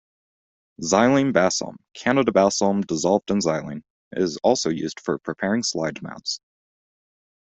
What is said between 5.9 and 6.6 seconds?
mounts.